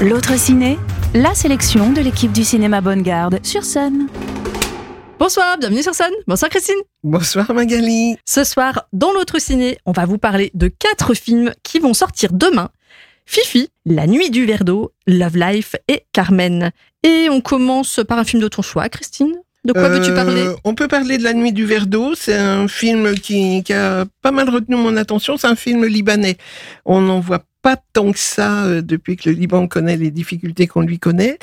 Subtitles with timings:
[0.00, 0.78] L'autre ciné,
[1.12, 4.06] la sélection de l'équipe du cinéma Bonne Garde sur scène.
[5.18, 6.12] Bonsoir, bienvenue sur scène.
[6.28, 6.76] Bonsoir Christine.
[7.02, 8.16] Bonsoir Magali.
[8.24, 12.32] Ce soir, dans l'autre ciné, on va vous parler de quatre films qui vont sortir
[12.32, 12.68] demain.
[13.26, 16.70] Fifi, La nuit du verre d'eau, Love Life et Carmen.
[17.02, 19.34] Et on commence par un film de ton choix, Christine.
[19.64, 20.48] De quoi veux-tu Euh, parler?
[20.64, 22.14] On peut parler de La Nuit du verre d'eau.
[22.14, 25.36] C'est un film qui, qui a pas mal retenu mon attention.
[25.36, 26.36] C'est un film libanais.
[26.86, 30.66] On n'en voit pas tant que ça euh, depuis que le Liban connaît les difficultés
[30.66, 31.38] qu'on lui connaît.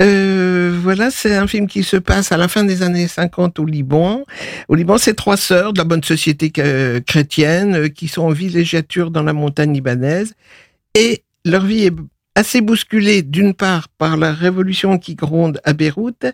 [0.00, 3.64] Euh, voilà, c'est un film qui se passe à la fin des années 50 au
[3.64, 4.24] Liban.
[4.68, 9.22] Au Liban, c'est trois sœurs de la bonne société chrétienne qui sont en villégiature dans
[9.22, 10.34] la montagne libanaise.
[10.94, 11.94] Et leur vie est
[12.34, 16.26] assez bousculée, d'une part, par la révolution qui gronde à Beyrouth,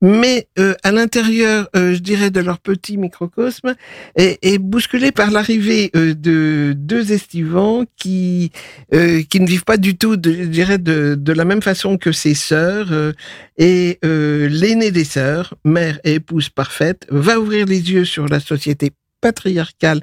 [0.00, 3.74] mais euh, à l'intérieur, euh, je dirais, de leur petit microcosme,
[4.16, 8.52] est, est bousculée par l'arrivée euh, de deux estivants qui
[8.94, 11.98] euh, qui ne vivent pas du tout, de, je dirais, de, de la même façon
[11.98, 12.92] que ses sœurs.
[12.92, 13.12] euh,
[13.58, 18.40] et euh, l'aînée des sœurs, mère et épouse parfaite, va ouvrir les yeux sur la
[18.40, 20.02] société patriarcale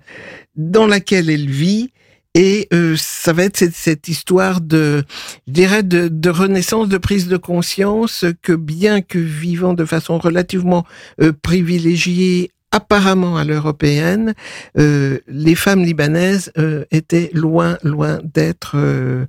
[0.56, 1.92] dans laquelle elle vit.
[2.36, 5.04] Et euh, ça va être cette, cette histoire de,
[5.48, 10.20] je dirais, de, de renaissance, de prise de conscience que bien que vivant de façon
[10.20, 10.86] relativement
[11.22, 14.34] euh, privilégiée, apparemment à l'européenne,
[14.78, 19.28] euh, les femmes libanaises euh, étaient loin, loin d'être euh,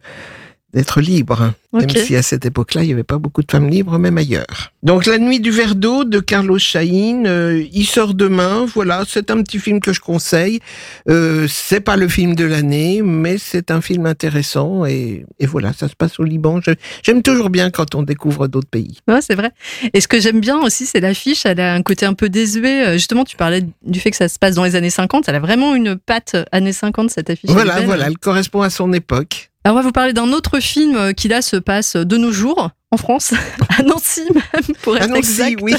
[0.76, 1.54] d'être libres.
[1.72, 1.80] Ok.
[1.80, 4.72] Même si à cette époque-là, il n'y avait pas beaucoup de femmes libres, même ailleurs.
[4.82, 8.66] Donc, La nuit du verre d'eau de Carlos Chahin, euh, il sort demain.
[8.74, 10.60] Voilà, c'est un petit film que je conseille.
[11.08, 14.84] Euh, c'est pas le film de l'année, mais c'est un film intéressant.
[14.84, 16.60] Et, et voilà, ça se passe au Liban.
[17.02, 18.98] J'aime toujours bien quand on découvre d'autres pays.
[19.08, 19.52] Ouais, c'est vrai.
[19.94, 21.46] Et ce que j'aime bien aussi, c'est l'affiche.
[21.46, 22.86] Elle a un côté un peu désuet.
[22.86, 25.26] Euh, Justement, tu parlais du fait que ça se passe dans les années 50.
[25.28, 27.50] Elle a vraiment une patte années 50, cette affiche.
[27.50, 29.50] Voilà, voilà, elle correspond à son époque.
[29.66, 32.30] Alors, on va vous parler d'un autre film euh, qui là se passe de nos
[32.30, 33.34] jours en France,
[33.78, 35.48] à Nancy même, pour être exact.
[35.48, 35.74] si, oui.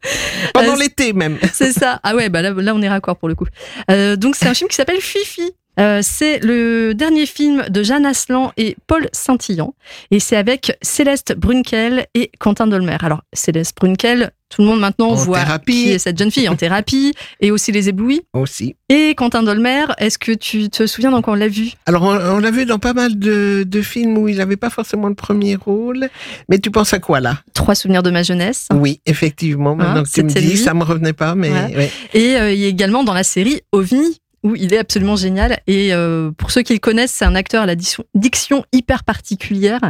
[0.54, 1.38] Pendant Euh, l'été même.
[1.52, 2.00] C'est ça.
[2.02, 3.46] Ah ouais, bah là, là on est raccord pour le coup.
[3.92, 5.52] Euh, donc c'est un film qui s'appelle Fifi.
[5.78, 9.74] Euh, c'est le dernier film de Jeanne Aslan et Paul Saint-Illan.
[10.10, 12.96] Et c'est avec Céleste Brunkel et Quentin Dolmer.
[13.02, 15.72] Alors, Céleste Brunkel, tout le monde maintenant En voit thérapie.
[15.84, 18.22] qui est cette jeune fille en thérapie et aussi les éblouis.
[18.32, 18.74] Aussi.
[18.88, 21.70] Et Quentin Dolmer, est-ce que tu te souviens dans quoi on l'a vu?
[21.86, 24.70] Alors, on, on l'a vu dans pas mal de, de films où il n'avait pas
[24.70, 26.08] forcément le premier rôle.
[26.48, 27.38] Mais tu penses à quoi là?
[27.54, 28.66] Trois souvenirs de ma jeunesse.
[28.72, 29.76] Oui, effectivement.
[29.76, 30.56] Maintenant Hein, que tu me dis, lui.
[30.56, 31.90] ça me revenait pas, mais ouais.
[32.14, 35.58] Et euh, il est également dans la série OVNI, où il est absolument génial.
[35.66, 39.04] Et euh, pour ceux qui le connaissent, c'est un acteur à la diction, diction hyper
[39.04, 39.80] particulière.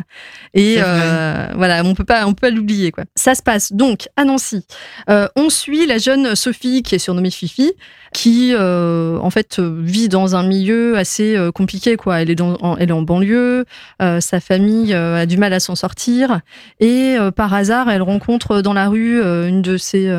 [0.55, 3.05] Et euh, voilà, on peut pas, on peut pas l'oublier quoi.
[3.15, 4.65] Ça se passe donc à Nancy.
[5.11, 7.73] Euh, on suit la jeune Sophie qui est surnommée Fifi,
[8.15, 12.23] qui en fait vit dans un milieu assez compliqué quoi.
[12.23, 13.67] Elle est dans, en, elle est en banlieue,
[14.01, 16.41] sa famille a du mal à s'en sortir.
[16.81, 20.11] Et par hasard, elle rencontre dans la rue une de ses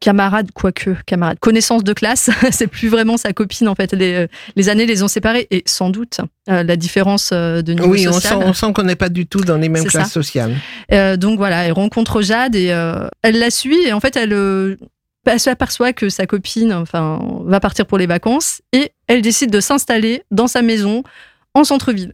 [0.00, 2.30] camarades, quoique camarades, connaissances de classe.
[2.50, 3.92] c'est plus vraiment sa copine en fait.
[3.94, 7.72] Les, euh, les années les ont séparés et sans doute euh, la différence euh, de
[7.72, 8.38] niveau Oui, on sent, social.
[8.44, 10.12] on sent qu'on n'est pas du tout dans les mêmes classes ça.
[10.12, 10.54] sociales.
[10.92, 14.76] Euh, donc voilà, elle rencontre Jade et euh, elle la suit et en fait elle,
[15.26, 19.60] elle s'aperçoit que sa copine, enfin, va partir pour les vacances et elle décide de
[19.60, 21.02] s'installer dans sa maison
[21.54, 22.12] en centre-ville.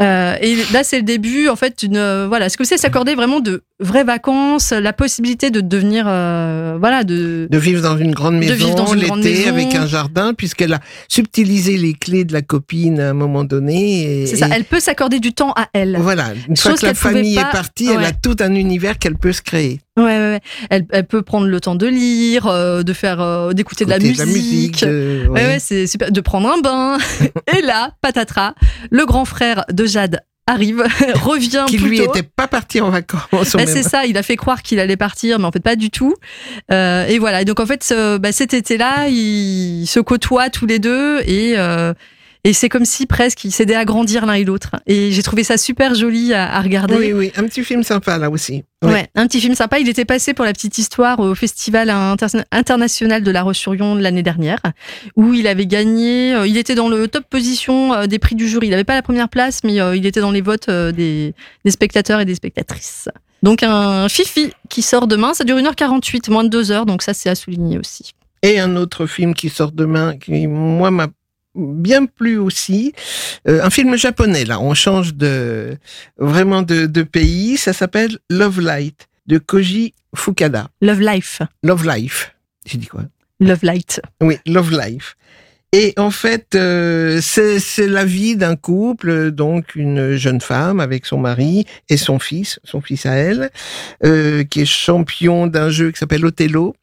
[0.00, 3.14] Euh, et là, c'est le début, en fait, d'une euh, voilà, ce que c'est s'accorder
[3.14, 8.12] vraiment de vraies vacances, la possibilité de devenir, euh, voilà, de De vivre dans une
[8.12, 12.98] grande De maison l'été avec un jardin, puisqu'elle a subtilisé les clés de la copine
[12.98, 14.24] à un moment donné.
[14.26, 15.98] c'est ça, elle peut s'accorder du temps à elle.
[16.00, 19.32] Voilà, une fois que la famille est partie, elle a tout un univers qu'elle peut
[19.32, 19.80] se créer.
[20.04, 20.40] Ouais, ouais, ouais.
[20.70, 23.98] Elle, elle peut prendre le temps de lire, euh, de faire, euh, d'écouter de la
[23.98, 24.82] musique.
[24.84, 26.10] de- Ouais, ouais, c'est super.
[26.10, 26.98] De prendre un bain.
[27.56, 28.54] Et là, patatras,
[28.90, 30.82] le grand frère de Jade arrive,
[31.22, 33.22] revient Qui lui était pas parti en vacances.
[33.54, 35.90] Bah, c'est ça, il a fait croire qu'il allait partir, mais en fait pas du
[35.90, 36.14] tout.
[36.72, 37.42] Euh, et voilà.
[37.42, 41.54] Et donc en fait, ce- bah, cet été-là, ils se côtoient tous les deux et
[41.56, 41.94] euh,
[42.44, 44.76] et c'est comme si presque ils s'aidaient à grandir l'un et l'autre.
[44.86, 46.94] Et j'ai trouvé ça super joli à, à regarder.
[46.96, 48.64] Oui, oui, un petit film sympa là aussi.
[48.82, 48.92] Oui.
[48.92, 49.78] Ouais, un petit film sympa.
[49.78, 54.22] Il était passé pour la petite histoire au Festival inter- international de la Roche-sur-Yon l'année
[54.22, 54.60] dernière,
[55.16, 56.34] où il avait gagné.
[56.34, 58.68] euh, Il était dans le top position euh, des prix du jury.
[58.68, 61.70] Il n'avait pas la première place, mais euh, il était dans les votes des, des
[61.70, 63.08] spectateurs et des spectatrices.
[63.42, 65.32] Donc un Fifi qui sort demain.
[65.34, 68.12] Ça dure 1h48, moins de 2 heures, donc ça c'est à souligner aussi.
[68.42, 71.08] Et un autre film qui sort demain, qui moi m'a
[71.54, 72.92] bien plu aussi,
[73.48, 74.60] Euh, un film japonais là.
[74.60, 75.76] On change de
[76.18, 77.56] vraiment de, de pays.
[77.56, 80.68] Ça s'appelle Love Light de Koji Fukada.
[80.82, 81.40] Love Life.
[81.62, 82.34] Love Life.
[82.66, 83.04] J'ai dit quoi?
[83.40, 84.00] Love Light.
[84.20, 85.16] Oui, Love Life.
[85.72, 91.06] Et en fait, euh, c'est c'est la vie d'un couple, donc une jeune femme avec
[91.06, 93.50] son mari et son fils, son fils à elle,
[94.04, 96.74] euh, qui est champion d'un jeu qui s'appelle Othello.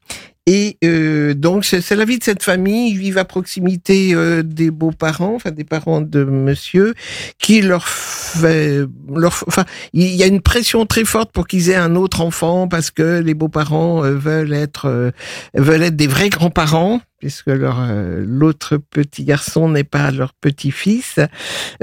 [0.49, 2.91] Et euh, donc c'est la vie de cette famille.
[2.91, 6.93] Ils vivent à proximité euh, des beaux-parents, enfin des parents de Monsieur,
[7.37, 8.79] qui leur fait,
[9.13, 12.69] leur, enfin il y a une pression très forte pour qu'ils aient un autre enfant
[12.69, 15.11] parce que les beaux-parents euh, veulent être euh,
[15.53, 21.19] veulent être des vrais grands-parents puisque leur euh, l'autre petit garçon n'est pas leur petit-fils.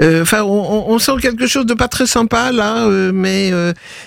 [0.01, 3.51] Enfin, on, on- sent quelque chose de pas très sympa là, mais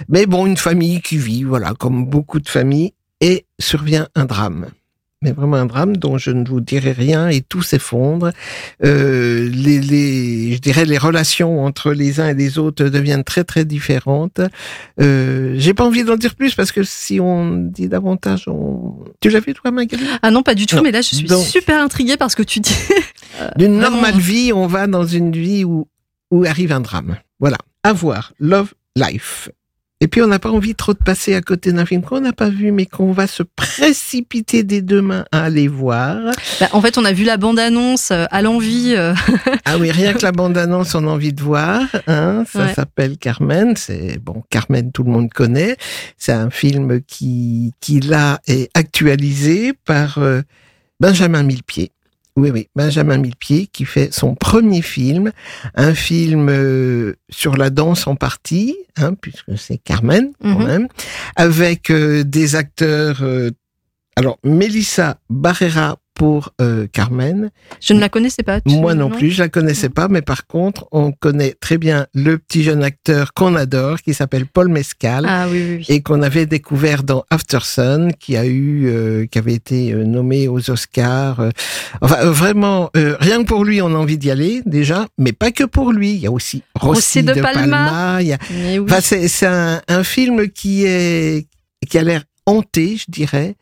[0.09, 4.69] mais bon, une famille qui vit, voilà, comme beaucoup de familles, et survient un drame.
[5.21, 8.31] Mais vraiment un drame dont je ne vous dirai rien et tout s'effondre.
[8.85, 13.43] Euh, les, les, je dirais les relations entre les uns et les autres deviennent très
[13.43, 14.41] très différentes.
[15.01, 18.95] Euh, J'ai pas envie d'en dire plus parce que si on dit davantage, on...
[19.21, 20.05] tu l'as vu toi, Magali?
[20.23, 20.83] Ah non, pas du tout, Non.
[20.83, 22.77] mais là je suis Donc- super intriguée par ce que tu dis.
[23.57, 23.97] D'une vraiment.
[23.97, 25.89] normale vie, on va dans une vie où,
[26.31, 27.17] où arrive un drame.
[27.41, 27.59] Voilà.
[27.83, 28.33] À voir.
[28.39, 29.49] Love Life.
[30.01, 32.33] Et puis, on n'a pas envie trop de passer à côté d'un film qu'on n'a
[32.33, 36.19] pas vu, mais qu'on va se précipiter des deux mains à aller voir.
[36.61, 38.95] Bah, en fait, on a vu la bande-annonce euh, à l'envie.
[38.97, 39.13] euh,
[39.65, 41.83] Ah oui, rien que la bande-annonce, on a envie de voir.
[42.07, 42.75] Hein, ça Ouais.
[42.75, 43.75] s'appelle Carmen.
[43.77, 45.77] C'est bon, Carmen, tout le monde connaît.
[46.17, 50.43] C'est un film qui, qui là est actualisé par euh,
[51.01, 51.91] Benjamin Millepied.
[52.39, 55.33] Oui, oui, Benjamin Millepied qui fait son premier film,
[55.75, 60.67] un film euh, sur la danse en partie, hein, puisque c'est Carmen quand Mhm.
[60.67, 60.89] même,
[61.35, 63.23] avec euh, des acteurs.
[63.23, 63.51] euh,
[64.15, 67.51] alors, Melissa Barrera pour euh, Carmen,
[67.81, 68.59] Je ne la connaissais pas.
[68.67, 72.39] moi non, plus, je la connaissais pas, mais par contre, on connaît très bien le
[72.39, 75.25] petit jeune acteur qu'on adore, qui s'appelle Paul Mescal.
[75.29, 75.87] Ah oui, oui, oui.
[75.89, 80.05] Et qu'on avait découvert dans After Sun, qui a eu, euh, qui avait été euh,
[80.05, 81.41] nommé aux Oscars.
[82.01, 85.53] enfin, vraiment, euh, rien que pour lui, on a envie d'y aller déjà, mais pas
[85.53, 86.15] que pour lui.
[86.15, 87.61] Il y a aussi Rossi, Rossi de de, Palma.
[87.61, 88.17] Palma.
[88.17, 88.81] a-.
[88.83, 91.47] Enfin, c'est c'est un, un film qui est
[91.89, 93.55] qui a l'air hanté, je dirais.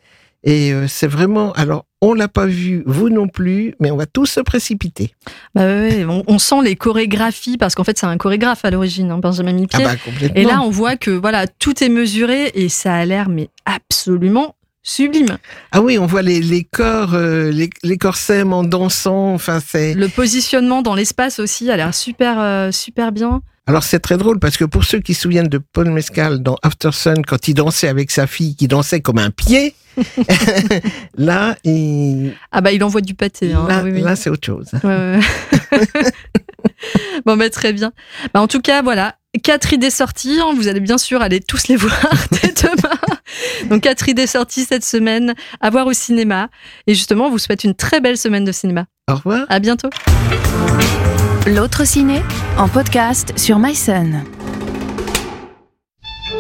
[0.47, 1.53] Et euh, c'est vraiment.
[1.53, 5.13] Alors, on l'a pas vu, vous non plus, mais on va tous se précipiter.
[5.55, 9.11] Bah ouais, on, on sent les chorégraphies parce qu'en fait c'est un chorégraphe à l'origine,
[9.11, 9.85] hein, Benjamin Ah Millepied.
[9.85, 10.41] bah complètement.
[10.41, 14.55] et là on voit que voilà tout est mesuré et ça a l'air mais absolument
[14.85, 15.39] sublime.
[15.73, 18.17] Ah oui, on voit les, les corps, euh, les, les corps
[18.53, 19.35] en dansant.
[19.35, 19.95] Enfin, c'est.
[19.95, 23.43] Le positionnement dans l'espace aussi a l'air super euh, super bien.
[23.69, 26.57] Alors c'est très drôle parce que pour ceux qui se souviennent de Paul Mescal dans
[26.63, 29.75] After Sun, quand il dansait avec sa fille, qui dansait comme un pied,
[31.17, 33.53] là, il, Ah bah il envoie du pâté.
[33.53, 33.67] Hein.
[33.69, 34.01] là, oui, oui.
[34.03, 34.69] là, c'est autre chose.
[34.85, 35.19] Ouais, ouais,
[35.73, 36.11] ouais.
[37.27, 37.93] bon, bah, très bien.
[38.35, 39.17] Bah, en tout cas, voilà.
[39.43, 40.39] Quatre idées sorties.
[40.41, 40.53] hein.
[40.55, 41.99] Vous allez bien sûr aller tous les voir
[42.31, 42.99] dès demain.
[43.71, 46.49] Donc, quatre idées sorties cette semaine à voir au cinéma.
[46.87, 48.85] Et justement, on vous souhaite une très belle semaine de cinéma.
[49.11, 49.45] Au revoir.
[49.49, 49.89] À bientôt.
[51.47, 52.23] L'autre ciné
[52.59, 54.25] en podcast sur MySun.